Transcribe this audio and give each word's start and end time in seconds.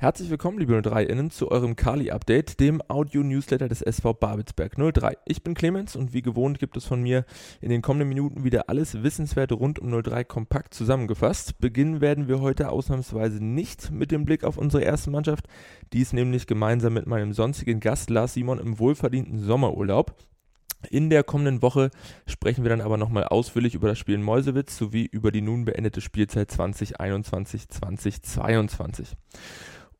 Herzlich 0.00 0.30
willkommen, 0.30 0.60
liebe 0.60 0.78
03-Innen, 0.78 1.32
zu 1.32 1.50
eurem 1.50 1.74
Kali-Update, 1.74 2.60
dem 2.60 2.80
Audio-Newsletter 2.86 3.68
des 3.68 3.82
SV 3.82 4.14
Babelsberg 4.14 4.76
03. 4.76 5.18
Ich 5.24 5.42
bin 5.42 5.54
Clemens 5.54 5.96
und 5.96 6.12
wie 6.12 6.22
gewohnt 6.22 6.60
gibt 6.60 6.76
es 6.76 6.84
von 6.84 7.02
mir 7.02 7.24
in 7.60 7.70
den 7.70 7.82
kommenden 7.82 8.08
Minuten 8.08 8.44
wieder 8.44 8.68
alles 8.68 9.02
Wissenswerte 9.02 9.54
rund 9.54 9.80
um 9.80 9.90
03 9.90 10.22
kompakt 10.22 10.72
zusammengefasst. 10.72 11.58
Beginnen 11.58 12.00
werden 12.00 12.28
wir 12.28 12.40
heute 12.40 12.68
ausnahmsweise 12.68 13.44
nicht 13.44 13.90
mit 13.90 14.12
dem 14.12 14.24
Blick 14.24 14.44
auf 14.44 14.56
unsere 14.56 14.84
erste 14.84 15.10
Mannschaft. 15.10 15.48
Die 15.92 16.00
ist 16.00 16.12
nämlich 16.12 16.46
gemeinsam 16.46 16.92
mit 16.92 17.08
meinem 17.08 17.32
sonstigen 17.32 17.80
Gast 17.80 18.08
Lars 18.08 18.34
Simon 18.34 18.60
im 18.60 18.78
wohlverdienten 18.78 19.40
Sommerurlaub. 19.40 20.14
In 20.90 21.10
der 21.10 21.24
kommenden 21.24 21.60
Woche 21.60 21.90
sprechen 22.24 22.62
wir 22.62 22.70
dann 22.70 22.82
aber 22.82 22.98
nochmal 22.98 23.24
ausführlich 23.24 23.74
über 23.74 23.88
das 23.88 23.98
Spiel 23.98 24.14
in 24.14 24.22
Mäusewitz 24.22 24.78
sowie 24.78 25.08
über 25.10 25.32
die 25.32 25.40
nun 25.40 25.64
beendete 25.64 26.00
Spielzeit 26.00 26.52
2021-2022. 26.52 29.16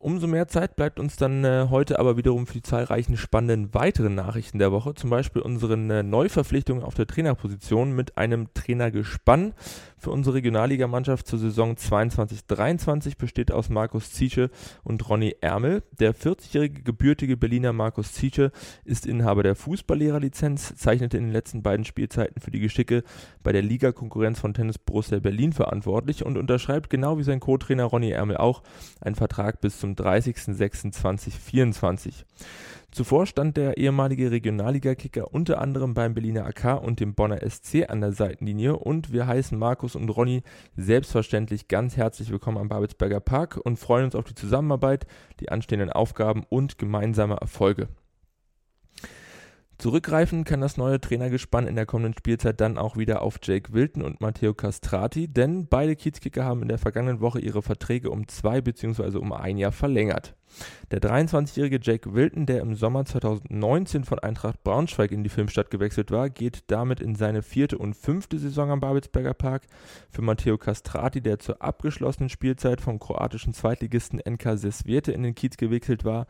Umso 0.00 0.28
mehr 0.28 0.46
Zeit 0.46 0.76
bleibt 0.76 1.00
uns 1.00 1.16
dann 1.16 1.44
äh, 1.44 1.66
heute 1.70 1.98
aber 1.98 2.16
wiederum 2.16 2.46
für 2.46 2.52
die 2.52 2.62
zahlreichen 2.62 3.16
spannenden 3.16 3.74
weiteren 3.74 4.14
Nachrichten 4.14 4.60
der 4.60 4.70
Woche, 4.70 4.94
zum 4.94 5.10
Beispiel 5.10 5.42
unseren 5.42 5.90
äh, 5.90 6.04
Neuverpflichtungen 6.04 6.84
auf 6.84 6.94
der 6.94 7.08
Trainerposition 7.08 7.90
mit 7.90 8.16
einem 8.16 8.54
Trainergespann. 8.54 9.54
Für 10.00 10.12
unsere 10.12 10.36
Regionalligamannschaft 10.36 11.26
zur 11.26 11.40
Saison 11.40 11.74
22-23 11.74 13.18
besteht 13.18 13.50
aus 13.50 13.68
Markus 13.68 14.12
Zietsche 14.12 14.48
und 14.84 15.08
Ronny 15.08 15.34
Ermel. 15.40 15.82
Der 15.98 16.14
40-jährige 16.14 16.82
gebürtige 16.82 17.36
Berliner 17.36 17.72
Markus 17.72 18.12
Zietsche 18.12 18.52
ist 18.84 19.06
Inhaber 19.06 19.42
der 19.42 19.56
Fußballlehrerlizenz, 19.56 20.76
zeichnete 20.76 21.16
in 21.16 21.24
den 21.24 21.32
letzten 21.32 21.64
beiden 21.64 21.84
Spielzeiten 21.84 22.40
für 22.40 22.52
die 22.52 22.60
Geschicke 22.60 23.02
bei 23.42 23.50
der 23.50 23.62
Ligakonkurrenz 23.62 24.38
von 24.38 24.54
Tennis 24.54 24.78
Borussia 24.78 25.18
Berlin 25.18 25.52
verantwortlich 25.52 26.24
und 26.24 26.38
unterschreibt 26.38 26.90
genau 26.90 27.18
wie 27.18 27.24
sein 27.24 27.40
Co-Trainer 27.40 27.86
Ronny 27.86 28.12
Ermel 28.12 28.36
auch 28.36 28.62
einen 29.00 29.16
Vertrag 29.16 29.60
bis 29.60 29.80
zum 29.80 29.94
30.06.2024. 29.94 32.24
Zuvor 32.90 33.26
stand 33.26 33.58
der 33.58 33.76
ehemalige 33.76 34.30
Regionalliga-Kicker 34.30 35.32
unter 35.34 35.60
anderem 35.60 35.92
beim 35.92 36.14
Berliner 36.14 36.46
AK 36.46 36.82
und 36.82 37.00
dem 37.00 37.14
Bonner 37.14 37.38
SC 37.46 37.84
an 37.86 38.00
der 38.00 38.12
Seitenlinie 38.12 38.76
und 38.76 39.12
wir 39.12 39.26
heißen 39.26 39.58
Markus 39.58 39.94
und 39.94 40.08
Ronny 40.08 40.42
selbstverständlich 40.74 41.68
ganz 41.68 41.98
herzlich 41.98 42.30
willkommen 42.30 42.56
am 42.56 42.70
Babelsberger 42.70 43.20
Park 43.20 43.58
und 43.62 43.78
freuen 43.78 44.06
uns 44.06 44.14
auf 44.14 44.24
die 44.24 44.34
Zusammenarbeit, 44.34 45.06
die 45.38 45.50
anstehenden 45.50 45.92
Aufgaben 45.92 46.44
und 46.48 46.78
gemeinsame 46.78 47.36
Erfolge. 47.36 47.88
Zurückgreifen 49.76 50.44
kann 50.44 50.62
das 50.62 50.78
neue 50.78 50.98
Trainergespann 50.98 51.66
in 51.66 51.76
der 51.76 51.86
kommenden 51.86 52.16
Spielzeit 52.18 52.58
dann 52.60 52.78
auch 52.78 52.96
wieder 52.96 53.20
auf 53.20 53.38
Jake 53.42 53.74
Wilton 53.74 54.02
und 54.02 54.22
Matteo 54.22 54.54
Castrati, 54.54 55.28
denn 55.28 55.68
beide 55.68 55.94
Kiezkicker 55.94 56.44
haben 56.44 56.62
in 56.62 56.68
der 56.68 56.78
vergangenen 56.78 57.20
Woche 57.20 57.38
ihre 57.38 57.60
Verträge 57.60 58.10
um 58.10 58.26
zwei 58.28 58.62
bzw. 58.62 59.18
um 59.18 59.32
ein 59.34 59.58
Jahr 59.58 59.72
verlängert. 59.72 60.37
Der 60.90 61.00
23-jährige 61.00 61.78
Jake 61.82 62.14
Wilton, 62.14 62.46
der 62.46 62.60
im 62.60 62.74
Sommer 62.74 63.04
2019 63.04 64.04
von 64.04 64.18
Eintracht 64.18 64.62
Braunschweig 64.64 65.12
in 65.12 65.22
die 65.22 65.28
Filmstadt 65.28 65.70
gewechselt 65.70 66.10
war, 66.10 66.30
geht 66.30 66.64
damit 66.68 67.00
in 67.00 67.14
seine 67.14 67.42
vierte 67.42 67.78
und 67.78 67.94
fünfte 67.94 68.38
Saison 68.38 68.70
am 68.70 68.80
Babelsberger 68.80 69.34
Park. 69.34 69.66
Für 70.10 70.22
Matteo 70.22 70.58
Castrati, 70.58 71.20
der 71.20 71.38
zur 71.38 71.62
abgeschlossenen 71.62 72.28
Spielzeit 72.28 72.80
vom 72.80 72.98
kroatischen 72.98 73.52
Zweitligisten 73.52 74.20
NK 74.26 74.58
Sesvete 74.58 75.12
in 75.12 75.22
den 75.22 75.34
Kiez 75.34 75.56
gewechselt 75.56 76.04
war, 76.04 76.26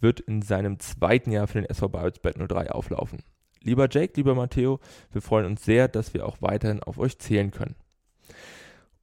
wird 0.00 0.20
in 0.20 0.42
seinem 0.42 0.78
zweiten 0.78 1.30
Jahr 1.30 1.46
für 1.46 1.60
den 1.60 1.70
SV 1.70 1.88
Babelsberg 1.88 2.36
03 2.48 2.70
auflaufen. 2.70 3.22
Lieber 3.62 3.88
Jake, 3.90 4.14
lieber 4.16 4.34
Matteo, 4.34 4.80
wir 5.12 5.22
freuen 5.22 5.46
uns 5.46 5.64
sehr, 5.64 5.88
dass 5.88 6.14
wir 6.14 6.26
auch 6.26 6.38
weiterhin 6.40 6.82
auf 6.82 6.98
euch 6.98 7.18
zählen 7.18 7.50
können. 7.50 7.76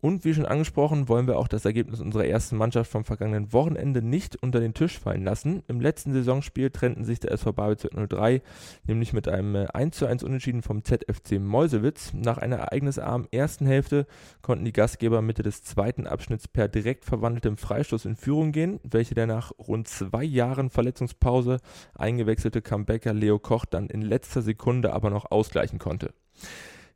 Und 0.02 0.24
wie 0.24 0.34
schon 0.34 0.46
angesprochen, 0.46 1.10
wollen 1.10 1.28
wir 1.28 1.38
auch 1.38 1.50
das 1.50 1.66
Ergebnis 1.66 2.00
unserer 2.00 2.26
ersten 2.26 2.56
Mannschaft 2.56 2.90
vom 2.90 3.04
vergangenen 3.04 3.52
Wochenende 3.52 4.02
nicht 4.02 4.42
unter 4.42 4.62
den 4.62 4.74
Tisch 4.74 4.98
fallen 4.98 5.26
lassen. 5.26 5.62
Im 5.68 5.82
letzten 5.82 6.14
Saisonspiel 6.14 6.70
trennten 6.70 7.04
sich 7.04 7.20
der 7.20 7.32
SV 7.32 7.52
Babelsberg 7.52 8.10
03 8.10 8.42
nämlich 8.88 9.12
mit 9.12 9.28
einem 9.28 9.68
1 9.74 9.98
zu 9.98 10.06
1 10.06 10.24
Unentschieden 10.24 10.62
vom 10.62 10.86
ZFC 10.86 11.40
Meusewitz. 11.40 12.14
Nach 12.14 12.38
einer 12.38 12.56
ereignisarmen 12.58 13.28
ersten 13.32 13.66
Hälfte 13.66 14.08
konnten 14.42 14.64
die 14.64 14.72
Gastgeber 14.72 15.22
Mitte 15.22 15.44
des 15.44 15.64
zweiten 15.64 16.08
Abschnitts 16.08 16.48
per 16.48 16.70
direkt 16.70 17.04
verwandeltem 17.04 17.58
Freistoß 17.58 18.06
in 18.06 18.16
Führung 18.16 18.54
gehen, 18.54 18.80
welche 18.84 19.16
der 19.16 19.28
nach 19.28 19.52
rund 19.60 19.90
zwei 19.90 20.24
Jahren 20.24 20.70
Verletzungspause 20.70 21.58
eingewechselte 21.94 22.62
Comebacker 22.62 23.14
Leo 23.14 23.38
Koch 23.38 23.66
dann 23.66 23.88
in 23.88 24.02
letzter 24.02 24.42
Sekunde 24.42 24.94
aber 24.94 25.10
noch 25.10 25.30
ausgleichen 25.30 25.78
konnte. 25.78 26.14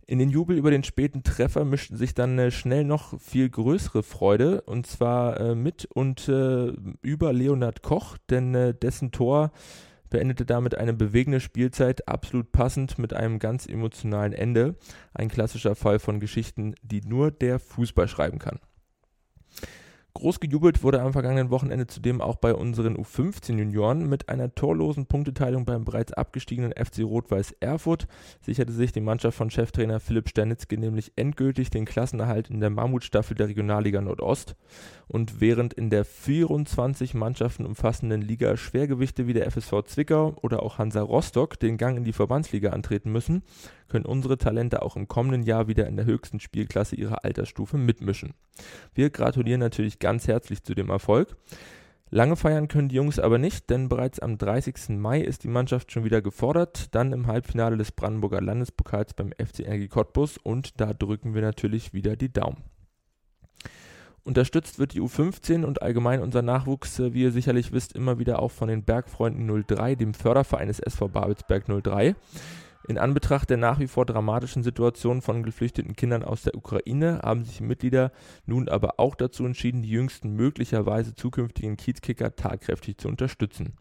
In 0.05 0.19
den 0.19 0.29
Jubel 0.29 0.57
über 0.57 0.71
den 0.71 0.83
späten 0.83 1.23
Treffer 1.23 1.63
mischten 1.63 1.95
sich 1.95 2.13
dann 2.13 2.37
äh, 2.37 2.51
schnell 2.51 2.83
noch 2.83 3.19
viel 3.19 3.49
größere 3.49 4.03
Freude 4.03 4.61
und 4.61 4.85
zwar 4.85 5.39
äh, 5.39 5.55
mit 5.55 5.85
und 5.85 6.27
äh, 6.27 6.73
über 7.01 7.31
Leonard 7.31 7.81
Koch, 7.83 8.17
denn 8.29 8.53
äh, 8.53 8.73
dessen 8.73 9.11
Tor 9.11 9.51
beendete 10.09 10.45
damit 10.45 10.75
eine 10.75 10.93
bewegende 10.93 11.39
Spielzeit, 11.39 12.07
absolut 12.07 12.51
passend 12.51 12.99
mit 12.99 13.13
einem 13.13 13.39
ganz 13.39 13.65
emotionalen 13.65 14.33
Ende. 14.33 14.75
Ein 15.13 15.27
klassischer 15.27 15.73
Fall 15.75 15.97
von 15.99 16.19
Geschichten, 16.19 16.75
die 16.83 17.01
nur 17.01 17.31
der 17.31 17.57
Fußball 17.57 18.07
schreiben 18.07 18.37
kann. 18.37 18.59
Groß 20.15 20.39
gejubelt 20.39 20.83
wurde 20.83 21.01
am 21.01 21.11
vergangenen 21.11 21.49
Wochenende 21.49 21.87
zudem 21.87 22.21
auch 22.21 22.35
bei 22.35 22.53
unseren 22.53 22.97
U15-Junioren. 22.97 24.07
Mit 24.07 24.29
einer 24.29 24.53
torlosen 24.53 25.07
Punkteteilung 25.07 25.65
beim 25.65 25.85
bereits 25.85 26.13
abgestiegenen 26.13 26.71
FC 26.71 26.99
Rot-Weiß 26.99 27.55
Erfurt 27.61 28.07
sicherte 28.39 28.73
sich 28.73 28.91
die 28.91 29.01
Mannschaft 29.01 29.35
von 29.35 29.49
Cheftrainer 29.49 29.99
Philipp 29.99 30.29
Sternitzky 30.29 30.77
nämlich 30.77 31.13
endgültig 31.15 31.71
den 31.71 31.85
Klassenerhalt 31.85 32.51
in 32.51 32.59
der 32.59 32.69
Mammutstaffel 32.69 33.35
der 33.35 33.47
Regionalliga 33.47 34.01
Nordost. 34.01 34.55
Und 35.07 35.41
während 35.41 35.73
in 35.73 35.89
der 35.89 36.05
24 36.05 37.15
Mannschaften 37.15 37.65
umfassenden 37.65 38.21
Liga 38.21 38.55
Schwergewichte 38.55 39.25
wie 39.25 39.33
der 39.33 39.49
FSV 39.49 39.81
Zwickau 39.85 40.35
oder 40.43 40.61
auch 40.61 40.77
Hansa 40.77 41.01
Rostock 41.01 41.59
den 41.59 41.77
Gang 41.77 41.97
in 41.97 42.03
die 42.03 42.13
Verbandsliga 42.13 42.69
antreten 42.69 43.11
müssen, 43.11 43.41
können 43.87 44.05
unsere 44.05 44.37
Talente 44.37 44.81
auch 44.81 44.95
im 44.95 45.07
kommenden 45.07 45.43
Jahr 45.43 45.67
wieder 45.67 45.87
in 45.87 45.95
der 45.95 46.05
höchsten 46.05 46.39
Spielklasse 46.39 46.95
ihrer 46.95 47.23
Altersstufe 47.23 47.77
mitmischen. 47.77 48.33
Wir 48.93 49.09
gratulieren 49.09 49.59
natürlich 49.59 49.99
ganz 49.99 50.27
herzlich 50.27 50.63
zu 50.63 50.73
dem 50.75 50.89
Erfolg. 50.89 51.35
Lange 52.09 52.35
feiern 52.35 52.67
können 52.67 52.89
die 52.89 52.95
Jungs 52.95 53.17
aber 53.17 53.39
nicht, 53.39 53.71
denn 53.71 53.89
bereits 53.89 54.19
am 54.19 54.37
30. 54.37 54.89
Mai 54.89 55.21
ist 55.21 55.43
die 55.43 55.47
Mannschaft 55.47 55.91
schon 55.91 56.03
wieder 56.03 56.21
gefordert, 56.21 56.93
dann 56.93 57.11
im 57.11 57.25
Halbfinale 57.25 57.75
des 57.75 57.91
Brandenburger 57.91 58.39
Landespokals 58.39 59.15
beim 59.15 59.31
FC 59.31 59.61
Energie 59.61 59.87
Cottbus 59.87 60.37
und 60.37 60.79
da 60.79 60.93
drücken 60.93 61.33
wir 61.33 61.41
natürlich 61.41 61.91
wieder 61.91 62.15
die 62.15 62.31
Daumen. 62.31 62.61
Unterstützt 64.25 64.79
wird 64.79 64.93
die 64.93 65.01
U15 65.01 65.65
und 65.65 65.81
allgemein 65.81 66.21
unser 66.21 66.41
Nachwuchs, 66.41 66.97
äh, 66.99 67.13
wie 67.13 67.23
ihr 67.23 67.31
sicherlich 67.31 67.73
wisst, 67.73 67.93
immer 67.93 68.19
wieder 68.19 68.41
auch 68.41 68.51
von 68.51 68.69
den 68.69 68.83
Bergfreunden 68.83 69.65
03, 69.65 69.95
dem 69.95 70.13
Förderverein 70.13 70.67
des 70.67 70.79
SV 70.79 71.09
Babelsberg 71.09 71.65
03. 71.65 72.15
In 72.85 72.97
Anbetracht 72.97 73.49
der 73.49 73.57
nach 73.57 73.79
wie 73.79 73.87
vor 73.87 74.05
dramatischen 74.05 74.61
Situation 74.61 75.21
von 75.21 75.43
geflüchteten 75.43 75.95
Kindern 75.95 76.23
aus 76.23 76.43
der 76.43 76.55
Ukraine 76.55 77.21
haben 77.23 77.45
sich 77.45 77.61
Mitglieder 77.61 78.11
nun 78.45 78.67
aber 78.67 78.99
auch 78.99 79.15
dazu 79.15 79.45
entschieden, 79.45 79.83
die 79.83 79.89
jüngsten 79.89 80.35
möglicherweise 80.35 81.15
zukünftigen 81.15 81.77
Kiezkicker 81.77 82.35
tatkräftig 82.35 82.97
zu 82.97 83.07
unterstützen. 83.07 83.77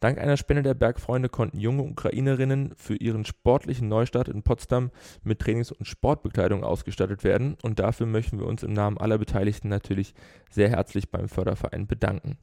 Dank 0.00 0.18
einer 0.18 0.36
Spende 0.36 0.62
der 0.62 0.74
Bergfreunde 0.74 1.30
konnten 1.30 1.58
junge 1.58 1.82
Ukrainerinnen 1.82 2.74
für 2.76 2.96
ihren 2.96 3.24
sportlichen 3.24 3.88
Neustart 3.88 4.28
in 4.28 4.42
Potsdam 4.42 4.90
mit 5.22 5.38
Trainings- 5.38 5.72
und 5.72 5.86
Sportbekleidung 5.86 6.62
ausgestattet 6.62 7.24
werden 7.24 7.56
und 7.62 7.78
dafür 7.78 8.04
möchten 8.04 8.38
wir 8.38 8.46
uns 8.46 8.62
im 8.62 8.74
Namen 8.74 8.98
aller 8.98 9.16
Beteiligten 9.16 9.68
natürlich 9.68 10.14
sehr 10.50 10.68
herzlich 10.68 11.10
beim 11.10 11.30
Förderverein 11.30 11.86
bedanken. 11.86 12.36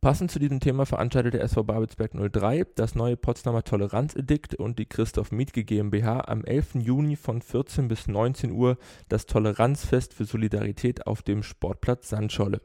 Passend 0.00 0.30
zu 0.30 0.38
diesem 0.38 0.60
Thema 0.60 0.86
veranstaltet 0.86 1.34
der 1.34 1.42
SV 1.42 1.64
Babelsberg 1.64 2.12
03 2.14 2.66
das 2.76 2.94
neue 2.94 3.16
Potsdamer 3.16 3.64
Toleranzedikt 3.64 4.54
und 4.54 4.78
die 4.78 4.86
Christoph 4.86 5.32
Mietke 5.32 5.64
GmbH 5.64 6.20
am 6.28 6.44
11. 6.44 6.76
Juni 6.76 7.16
von 7.16 7.42
14 7.42 7.88
bis 7.88 8.06
19 8.06 8.52
Uhr 8.52 8.78
das 9.08 9.26
Toleranzfest 9.26 10.14
für 10.14 10.24
Solidarität 10.24 11.08
auf 11.08 11.22
dem 11.22 11.42
Sportplatz 11.42 12.10
Sandscholle. 12.10 12.60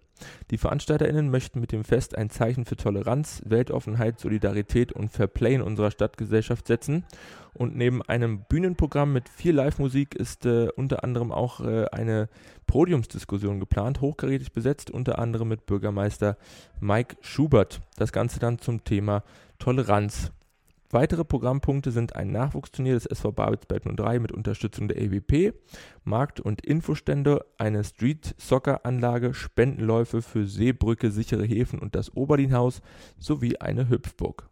Die 0.52 0.58
VeranstalterInnen 0.58 1.30
möchten 1.30 1.60
mit 1.60 1.72
dem 1.72 1.84
Fest 1.84 2.18
ein 2.18 2.30
Zeichen 2.30 2.66
für 2.66 2.76
Toleranz, 2.76 3.42
Weltoffenheit, 3.46 4.20
Solidarität 4.20 4.92
und 4.92 5.10
Fairplay 5.10 5.56
in 5.56 5.62
unserer 5.62 5.92
Stadtgesellschaft 5.92 6.68
setzen. 6.68 7.06
Und 7.54 7.76
neben 7.76 8.02
einem 8.02 8.44
Bühnenprogramm 8.44 9.14
mit 9.14 9.30
viel 9.30 9.56
Live-Musik 9.56 10.16
ist 10.16 10.46
äh, 10.46 10.70
unter 10.76 11.04
anderem 11.04 11.32
auch 11.32 11.62
äh, 11.62 11.86
eine 11.92 12.30
Podiumsdiskussion 12.66 13.60
geplant, 13.60 14.02
hochkarätig 14.02 14.54
besetzt, 14.54 14.90
unter 14.90 15.20
anderem 15.20 15.50
mit 15.50 15.66
Bürgermeister 15.66 16.38
Mike 16.80 17.18
Schubert. 17.22 17.82
Das 17.98 18.12
Ganze 18.12 18.40
dann 18.40 18.60
zum 18.60 18.84
Thema 18.84 19.24
Toleranz. 19.60 20.32
Weitere 20.94 21.26
Programmpunkte 21.26 21.92
sind 21.92 22.16
ein 22.16 22.32
Nachwuchsturnier 22.32 22.94
des 22.94 23.08
SV 23.08 23.32
Babelsberg 23.32 23.84
03 23.98 24.20
mit 24.20 24.32
Unterstützung 24.32 24.88
der 24.88 25.02
EWP, 25.02 25.56
Markt- 26.04 26.40
und 26.40 26.64
Infostände, 26.64 27.44
eine 27.58 27.84
Street-Soccer-Anlage, 27.84 29.34
Spendenläufe 29.34 30.22
für 30.22 30.46
Seebrücke, 30.46 31.10
sichere 31.10 31.46
Häfen 31.46 31.80
und 31.80 31.96
das 31.96 32.16
Oberlinhaus 32.16 32.84
sowie 33.18 33.58
eine 33.58 33.90
Hüpfburg. 33.90 34.48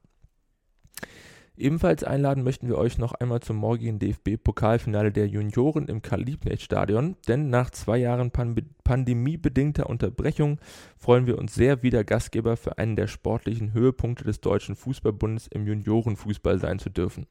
Ebenfalls 1.58 2.04
einladen 2.04 2.44
möchten 2.44 2.68
wir 2.68 2.78
euch 2.78 2.98
noch 2.98 3.14
einmal 3.14 3.42
zum 3.42 3.58
morgigen 3.58 4.00
DFB-Pokalfinale 4.00 5.12
der 5.12 5.28
Junioren 5.28 5.88
im 5.88 6.02
Karl-Liebknecht-Stadion, 6.02 7.18
denn 7.28 7.50
nach 7.50 7.70
zwei 7.70 7.98
Jahren 7.98 8.32
pan 8.32 8.56
pandemiebedingter 8.84 9.90
Unterbrechung 9.90 10.60
freuen 10.98 11.28
wir 11.28 11.38
uns 11.38 11.54
sehr, 11.54 11.84
wieder 11.84 12.04
Gastgeber 12.04 12.58
für 12.58 12.78
einen 12.78 12.96
der 12.96 13.08
sportlichen 13.08 13.74
Höhepunkte 13.74 14.24
des 14.24 14.42
Deutschen 14.42 14.76
Fußballbundes 14.76 15.48
im 15.48 15.68
Juniorenfußball 15.68 16.58
sein 16.58 16.80
zu 16.80 16.90
dürfen. 16.90 17.28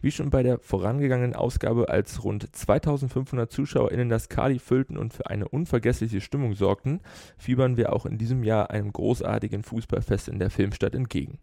Wie 0.00 0.10
schon 0.10 0.30
bei 0.30 0.42
der 0.42 0.58
vorangegangenen 0.60 1.34
Ausgabe, 1.34 1.88
als 1.90 2.24
rund 2.24 2.54
2500 2.54 3.52
ZuschauerInnen 3.52 4.08
das 4.08 4.28
Kali 4.28 4.58
füllten 4.58 4.96
und 4.96 5.12
für 5.12 5.26
eine 5.26 5.48
unvergessliche 5.48 6.20
Stimmung 6.20 6.54
sorgten, 6.54 7.00
fiebern 7.36 7.76
wir 7.76 7.92
auch 7.92 8.06
in 8.06 8.16
diesem 8.16 8.42
Jahr 8.42 8.70
einem 8.70 8.92
großartigen 8.92 9.62
Fußballfest 9.62 10.28
in 10.28 10.38
der 10.38 10.50
Filmstadt 10.50 10.94
entgegen. 10.94 11.38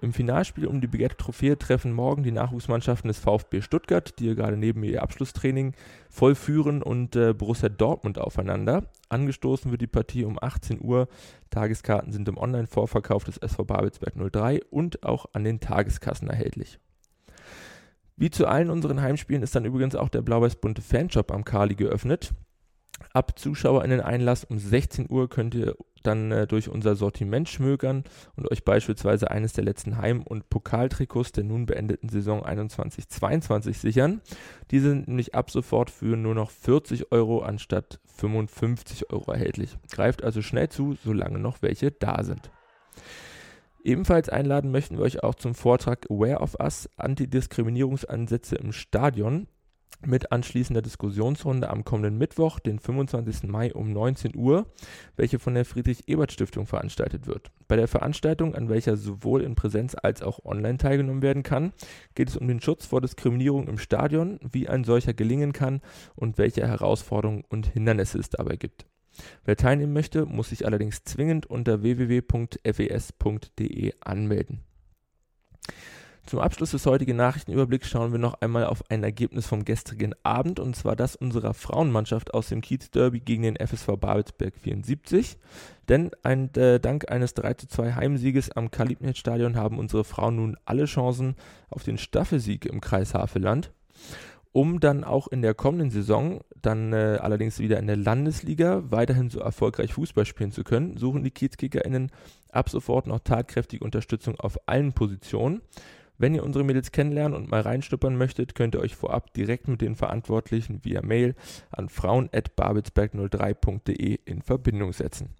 Im 0.00 0.12
Finalspiel 0.12 0.66
um 0.66 0.80
die 0.80 0.86
begehrte 0.86 1.16
Trophäe 1.16 1.58
treffen 1.58 1.92
morgen 1.92 2.22
die 2.22 2.32
Nachwuchsmannschaften 2.32 3.08
des 3.08 3.18
VfB 3.18 3.60
Stuttgart, 3.60 4.18
die 4.18 4.34
gerade 4.34 4.56
neben 4.56 4.82
ihr 4.84 5.02
Abschlusstraining 5.02 5.74
vollführen, 6.10 6.82
und 6.82 7.16
äh, 7.16 7.32
Borussia 7.32 7.68
Dortmund 7.68 8.18
aufeinander. 8.18 8.84
Angestoßen 9.08 9.70
wird 9.70 9.80
die 9.80 9.86
Partie 9.86 10.24
um 10.24 10.38
18 10.40 10.80
Uhr. 10.80 11.08
Tageskarten 11.50 12.12
sind 12.12 12.28
im 12.28 12.36
Online-Vorverkauf 12.36 13.24
des 13.24 13.38
SV 13.38 13.64
Babelsberg 13.64 14.14
03 14.32 14.60
und 14.70 15.04
auch 15.04 15.26
an 15.32 15.44
den 15.44 15.60
Tageskassen 15.60 16.28
erhältlich. 16.28 16.78
Wie 18.16 18.30
zu 18.30 18.46
allen 18.46 18.70
unseren 18.70 19.02
Heimspielen 19.02 19.42
ist 19.42 19.56
dann 19.56 19.64
übrigens 19.64 19.96
auch 19.96 20.08
der 20.08 20.22
blau-weiß-bunte 20.22 20.82
Fanshop 20.82 21.32
am 21.32 21.44
Kali 21.44 21.74
geöffnet. 21.74 22.32
Ab 23.14 23.38
ZuschauerInnen-Einlass 23.38 24.42
um 24.42 24.58
16 24.58 25.06
Uhr 25.08 25.30
könnt 25.30 25.54
ihr 25.54 25.76
dann 26.02 26.32
äh, 26.32 26.48
durch 26.48 26.68
unser 26.68 26.96
Sortiment 26.96 27.48
schmökern 27.48 28.02
und 28.34 28.50
euch 28.50 28.64
beispielsweise 28.64 29.30
eines 29.30 29.52
der 29.52 29.62
letzten 29.62 29.98
Heim- 29.98 30.24
und 30.24 30.50
Pokaltrikots 30.50 31.30
der 31.30 31.44
nun 31.44 31.64
beendeten 31.64 32.08
Saison 32.08 32.44
21-22 32.44 33.74
sichern. 33.74 34.20
Diese 34.72 34.88
sind 34.88 35.06
nämlich 35.06 35.32
ab 35.32 35.52
sofort 35.52 35.90
für 35.90 36.16
nur 36.16 36.34
noch 36.34 36.50
40 36.50 37.12
Euro 37.12 37.38
anstatt 37.38 38.00
55 38.16 39.12
Euro 39.12 39.30
erhältlich. 39.30 39.78
Greift 39.92 40.24
also 40.24 40.42
schnell 40.42 40.68
zu, 40.68 40.96
solange 41.04 41.38
noch 41.38 41.62
welche 41.62 41.92
da 41.92 42.24
sind. 42.24 42.50
Ebenfalls 43.84 44.28
einladen 44.28 44.72
möchten 44.72 44.96
wir 44.96 45.04
euch 45.04 45.22
auch 45.22 45.36
zum 45.36 45.54
Vortrag 45.54 46.10
Aware 46.10 46.40
of 46.40 46.56
Us 46.58 46.90
Antidiskriminierungsansätze 46.96 48.56
im 48.56 48.72
Stadion 48.72 49.46
mit 50.04 50.32
anschließender 50.32 50.82
Diskussionsrunde 50.82 51.70
am 51.70 51.84
kommenden 51.84 52.18
Mittwoch, 52.18 52.58
den 52.58 52.78
25. 52.78 53.44
Mai 53.44 53.72
um 53.72 53.92
19 53.92 54.36
Uhr, 54.36 54.66
welche 55.16 55.38
von 55.38 55.54
der 55.54 55.64
Friedrich-Ebert-Stiftung 55.64 56.66
veranstaltet 56.66 57.26
wird. 57.26 57.50
Bei 57.68 57.76
der 57.76 57.88
Veranstaltung, 57.88 58.54
an 58.54 58.68
welcher 58.68 58.96
sowohl 58.96 59.42
in 59.42 59.54
Präsenz 59.54 59.96
als 60.00 60.22
auch 60.22 60.44
online 60.44 60.78
teilgenommen 60.78 61.22
werden 61.22 61.42
kann, 61.42 61.72
geht 62.14 62.28
es 62.28 62.36
um 62.36 62.46
den 62.48 62.60
Schutz 62.60 62.86
vor 62.86 63.00
Diskriminierung 63.00 63.68
im 63.68 63.78
Stadion, 63.78 64.38
wie 64.42 64.68
ein 64.68 64.84
solcher 64.84 65.14
gelingen 65.14 65.52
kann 65.52 65.80
und 66.14 66.38
welche 66.38 66.66
Herausforderungen 66.66 67.44
und 67.48 67.66
Hindernisse 67.66 68.18
es 68.18 68.30
dabei 68.30 68.56
gibt. 68.56 68.86
Wer 69.44 69.56
teilnehmen 69.56 69.92
möchte, 69.92 70.26
muss 70.26 70.48
sich 70.50 70.66
allerdings 70.66 71.04
zwingend 71.04 71.46
unter 71.46 71.82
www.fes.de 71.82 73.12
anmelden. 74.00 74.64
Zum 76.26 76.38
Abschluss 76.38 76.70
des 76.70 76.86
heutigen 76.86 77.16
Nachrichtenüberblicks 77.16 77.88
schauen 77.88 78.12
wir 78.12 78.18
noch 78.18 78.40
einmal 78.40 78.64
auf 78.64 78.90
ein 78.90 79.04
Ergebnis 79.04 79.46
vom 79.46 79.66
gestrigen 79.66 80.14
Abend 80.22 80.58
und 80.58 80.74
zwar 80.74 80.96
das 80.96 81.16
unserer 81.16 81.52
Frauenmannschaft 81.52 82.32
aus 82.32 82.48
dem 82.48 82.62
Kiez 82.62 82.90
Derby 82.90 83.20
gegen 83.20 83.42
den 83.42 83.56
FSV 83.56 83.98
Babelsberg 83.98 84.54
74. 84.56 85.36
Denn 85.90 86.12
ein, 86.22 86.54
äh, 86.54 86.80
dank 86.80 87.10
eines 87.10 87.34
3 87.34 87.54
zu 87.54 87.68
2 87.68 87.92
Heimsieges 87.92 88.50
am 88.50 88.70
Kalibnet 88.70 89.18
Stadion 89.18 89.56
haben 89.56 89.78
unsere 89.78 90.02
Frauen 90.02 90.36
nun 90.36 90.56
alle 90.64 90.86
Chancen 90.86 91.36
auf 91.68 91.82
den 91.82 91.98
Staffelsieg 91.98 92.64
im 92.64 92.80
Kreis 92.80 93.12
Havelland 93.12 93.70
um 94.54 94.78
dann 94.78 95.02
auch 95.02 95.26
in 95.26 95.42
der 95.42 95.52
kommenden 95.52 95.90
Saison, 95.90 96.40
dann 96.62 96.92
äh, 96.92 97.18
allerdings 97.20 97.58
wieder 97.58 97.80
in 97.80 97.88
der 97.88 97.96
Landesliga, 97.96 98.84
weiterhin 98.88 99.28
so 99.28 99.40
erfolgreich 99.40 99.92
Fußball 99.94 100.24
spielen 100.26 100.52
zu 100.52 100.62
können, 100.62 100.96
suchen 100.96 101.24
die 101.24 101.32
KiezkickerInnen 101.32 102.12
ab 102.52 102.70
sofort 102.70 103.08
noch 103.08 103.18
tatkräftige 103.18 103.84
Unterstützung 103.84 104.38
auf 104.38 104.56
allen 104.66 104.92
Positionen. 104.92 105.60
Wenn 106.16 106.34
ihr 106.34 106.44
unsere 106.44 106.64
Mädels 106.64 106.92
kennenlernen 106.92 107.36
und 107.36 107.50
mal 107.50 107.60
reinschnuppern 107.60 108.16
möchtet, 108.16 108.54
könnt 108.54 108.74
ihr 108.74 108.80
euch 108.80 108.94
vorab 108.94 109.34
direkt 109.34 109.68
mit 109.68 109.80
den 109.80 109.96
Verantwortlichen 109.96 110.84
via 110.84 111.02
Mail 111.02 111.34
an 111.70 111.88
frauen.babelsberg03.de 111.88 114.20
in 114.24 114.42
Verbindung 114.42 114.92
setzen. 114.92 115.30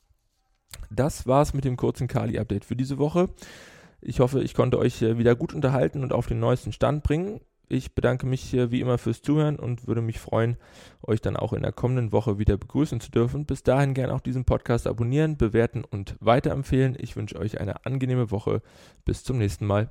Das 0.90 1.26
war's 1.26 1.54
mit 1.54 1.64
dem 1.64 1.76
kurzen 1.76 2.08
Kali-Update 2.08 2.64
für 2.64 2.74
diese 2.76 2.98
Woche. 2.98 3.28
Ich 4.00 4.18
hoffe, 4.20 4.42
ich 4.42 4.54
konnte 4.54 4.78
euch 4.78 5.02
äh, 5.02 5.18
wieder 5.18 5.36
gut 5.36 5.54
unterhalten 5.54 6.02
und 6.02 6.12
auf 6.12 6.26
den 6.26 6.40
neuesten 6.40 6.72
Stand 6.72 7.04
bringen. 7.04 7.40
Ich 7.68 7.94
bedanke 7.94 8.26
mich 8.26 8.52
wie 8.52 8.80
immer 8.80 8.98
fürs 8.98 9.22
Zuhören 9.22 9.56
und 9.56 9.86
würde 9.86 10.02
mich 10.02 10.20
freuen, 10.20 10.58
euch 11.02 11.22
dann 11.22 11.36
auch 11.36 11.54
in 11.54 11.62
der 11.62 11.72
kommenden 11.72 12.12
Woche 12.12 12.38
wieder 12.38 12.58
begrüßen 12.58 13.00
zu 13.00 13.10
dürfen. 13.10 13.46
Bis 13.46 13.62
dahin 13.62 13.94
gerne 13.94 14.12
auch 14.12 14.20
diesen 14.20 14.44
Podcast 14.44 14.86
abonnieren, 14.86 15.38
bewerten 15.38 15.82
und 15.82 16.16
weiterempfehlen. 16.20 16.94
Ich 16.98 17.16
wünsche 17.16 17.38
euch 17.38 17.60
eine 17.60 17.86
angenehme 17.86 18.30
Woche. 18.30 18.60
Bis 19.06 19.24
zum 19.24 19.38
nächsten 19.38 19.66
Mal. 19.66 19.90